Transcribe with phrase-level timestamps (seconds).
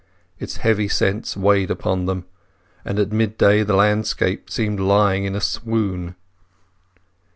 [0.39, 2.25] Its heavy scents weighed upon them,
[2.83, 6.15] and at mid day the landscape seemed lying in a swoon.